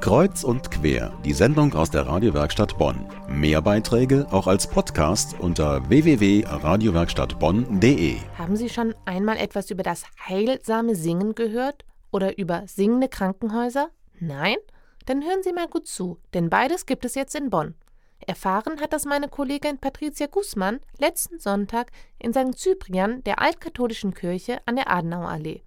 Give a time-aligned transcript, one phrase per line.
[0.00, 3.06] Kreuz und quer, die Sendung aus der Radiowerkstatt Bonn.
[3.28, 8.18] Mehr Beiträge auch als Podcast unter www.radiowerkstattbonn.de.
[8.36, 11.86] Haben Sie schon einmal etwas über das heilsame Singen gehört?
[12.10, 13.88] Oder über singende Krankenhäuser?
[14.20, 14.56] Nein?
[15.06, 17.74] Dann hören Sie mal gut zu, denn beides gibt es jetzt in Bonn.
[18.26, 22.56] Erfahren hat das meine Kollegin Patricia Gußmann letzten Sonntag in St.
[22.56, 25.62] Cyprian der altkatholischen Kirche an der Adenauerallee.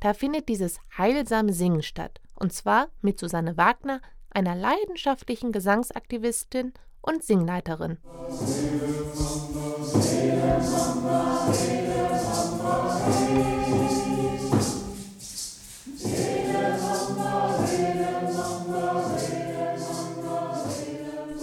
[0.00, 4.00] Da findet dieses heilsame Singen statt, und zwar mit Susanne Wagner,
[4.30, 7.98] einer leidenschaftlichen Gesangsaktivistin und Singleiterin.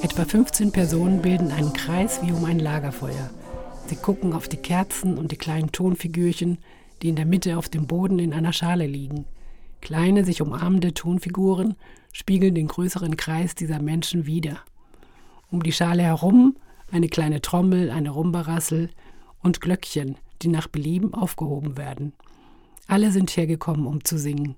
[0.01, 3.29] Etwa 15 Personen bilden einen Kreis wie um ein Lagerfeuer.
[3.87, 6.57] Sie gucken auf die Kerzen und die kleinen Tonfigürchen,
[7.01, 9.25] die in der Mitte auf dem Boden in einer Schale liegen.
[9.81, 11.75] Kleine, sich umarmende Tonfiguren
[12.11, 14.59] spiegeln den größeren Kreis dieser Menschen wider.
[15.51, 16.55] Um die Schale herum
[16.91, 18.89] eine kleine Trommel, eine Rumbarassel
[19.41, 22.13] und Glöckchen, die nach Belieben aufgehoben werden.
[22.87, 24.55] Alle sind hergekommen, um zu singen.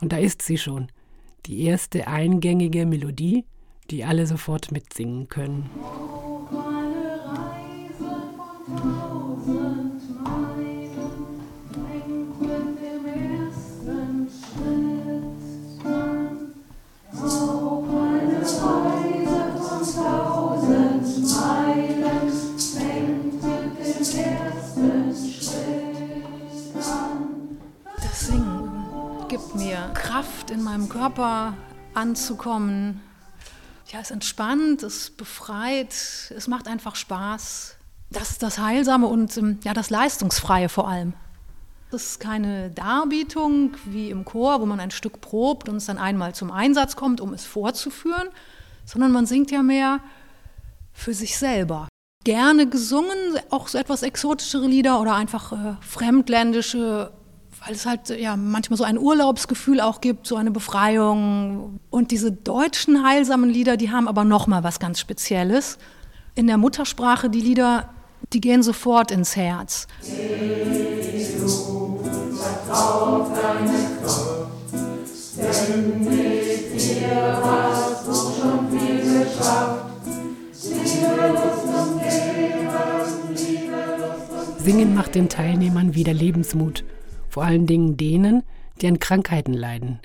[0.00, 0.88] Und da ist sie schon,
[1.46, 3.44] die erste eingängige Melodie,
[3.90, 5.70] die alle sofort mitsingen können.
[29.98, 31.54] Kraft, in meinem Körper
[31.94, 33.00] anzukommen,
[33.92, 35.92] ja, es entspannt, es befreit,
[36.36, 37.76] es macht einfach Spaß.
[38.10, 41.14] Das ist das Heilsame und ähm, ja, das Leistungsfreie vor allem.
[41.90, 45.98] Das ist keine Darbietung wie im Chor, wo man ein Stück probt und es dann
[45.98, 48.28] einmal zum Einsatz kommt, um es vorzuführen,
[48.84, 50.00] sondern man singt ja mehr
[50.92, 51.88] für sich selber.
[52.24, 53.16] Gerne gesungen,
[53.50, 57.12] auch so etwas exotischere Lieder oder einfach äh, fremdländische
[57.64, 61.80] weil es halt ja manchmal so ein Urlaubsgefühl auch gibt, so eine Befreiung.
[61.90, 65.78] Und diese deutschen heilsamen Lieder, die haben aber noch mal was ganz Spezielles.
[66.34, 67.88] In der Muttersprache die Lieder,
[68.32, 69.86] die gehen sofort ins Herz.
[84.58, 86.84] Singen macht den Teilnehmern wieder Lebensmut
[87.38, 88.42] vor allen Dingen denen,
[88.80, 90.00] die an Krankheiten leiden.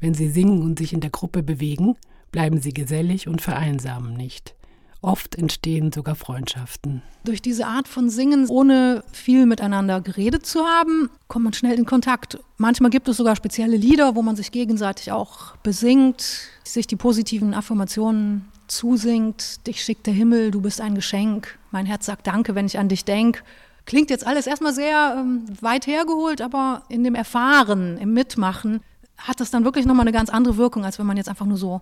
[0.00, 1.96] Wenn sie singen und sich in der Gruppe bewegen,
[2.32, 4.54] bleiben sie gesellig und vereinsamen nicht.
[5.02, 7.02] Oft entstehen sogar Freundschaften.
[7.24, 11.84] Durch diese Art von Singen, ohne viel miteinander geredet zu haben, kommt man schnell in
[11.84, 12.38] Kontakt.
[12.56, 17.52] Manchmal gibt es sogar spezielle Lieder, wo man sich gegenseitig auch besingt, sich die positiven
[17.52, 19.66] Affirmationen zusingt.
[19.66, 21.58] Dich schickt der Himmel, du bist ein Geschenk.
[21.70, 23.42] Mein Herz sagt Danke, wenn ich an dich denke.
[23.88, 28.80] Klingt jetzt alles erstmal sehr ähm, weit hergeholt, aber in dem Erfahren, im Mitmachen
[29.16, 31.56] hat das dann wirklich nochmal eine ganz andere Wirkung, als wenn man jetzt einfach nur
[31.56, 31.80] so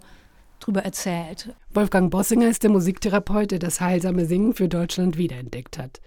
[0.60, 1.52] drüber erzählt.
[1.74, 6.00] Wolfgang Bossinger ist der Musiktherapeut, der das heilsame Singen für Deutschland wiederentdeckt hat.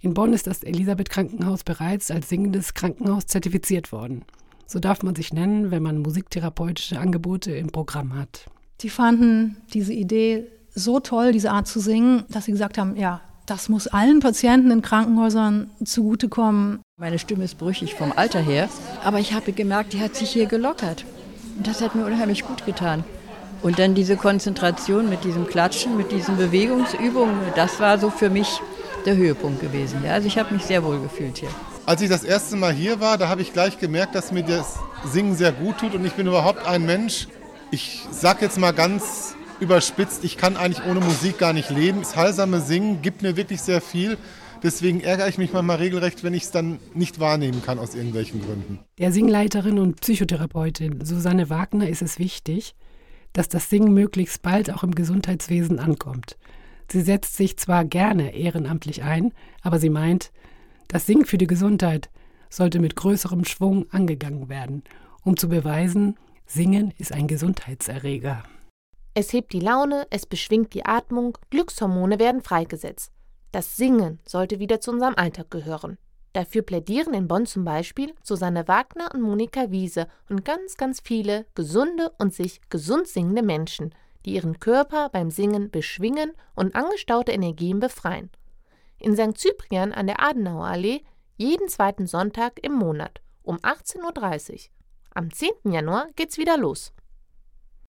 [0.00, 4.24] In Bonn ist das Elisabeth Krankenhaus bereits als singendes Krankenhaus zertifiziert worden.
[4.66, 8.44] So darf man sich nennen, wenn man musiktherapeutische Angebote im Programm hat.
[8.82, 13.20] Die fanden diese Idee so toll, diese Art zu singen, dass sie gesagt haben, ja,
[13.48, 16.80] das muss allen Patienten in Krankenhäusern zugutekommen.
[16.98, 18.68] Meine Stimme ist brüchig vom Alter her,
[19.02, 21.04] aber ich habe gemerkt, die hat sich hier gelockert.
[21.56, 23.04] Und das hat mir unheimlich gut getan.
[23.62, 28.60] Und dann diese Konzentration mit diesem Klatschen, mit diesen Bewegungsübungen, das war so für mich
[29.06, 30.04] der Höhepunkt gewesen.
[30.04, 31.48] Ja, also ich habe mich sehr wohl gefühlt hier.
[31.86, 34.76] Als ich das erste Mal hier war, da habe ich gleich gemerkt, dass mir das
[35.06, 37.28] Singen sehr gut tut und ich bin überhaupt ein Mensch.
[37.70, 42.00] Ich sage jetzt mal ganz überspitzt, ich kann eigentlich ohne Musik gar nicht leben.
[42.00, 44.16] Das heilsame Singen gibt mir wirklich sehr viel.
[44.62, 48.40] Deswegen ärgere ich mich manchmal regelrecht, wenn ich es dann nicht wahrnehmen kann aus irgendwelchen
[48.40, 48.80] Gründen.
[48.98, 52.74] Der Singleiterin und Psychotherapeutin Susanne Wagner ist es wichtig,
[53.32, 56.36] dass das Singen möglichst bald auch im Gesundheitswesen ankommt.
[56.90, 59.32] Sie setzt sich zwar gerne ehrenamtlich ein,
[59.62, 60.32] aber sie meint,
[60.88, 62.08] das Singen für die Gesundheit
[62.50, 64.82] sollte mit größerem Schwung angegangen werden,
[65.22, 66.16] um zu beweisen,
[66.46, 68.42] Singen ist ein Gesundheitserreger.
[69.20, 73.10] Es hebt die Laune, es beschwingt die Atmung, Glückshormone werden freigesetzt.
[73.50, 75.98] Das Singen sollte wieder zu unserem Alltag gehören.
[76.34, 81.46] Dafür plädieren in Bonn zum Beispiel Susanne Wagner und Monika Wiese und ganz, ganz viele
[81.56, 83.92] gesunde und sich gesund singende Menschen,
[84.24, 88.30] die ihren Körper beim Singen beschwingen und angestaute Energien befreien.
[89.00, 89.36] In St.
[89.36, 91.02] Cyprian an der Adenauerallee
[91.36, 94.58] jeden zweiten Sonntag im Monat um 18.30 Uhr.
[95.12, 95.72] Am 10.
[95.72, 96.92] Januar geht's wieder los.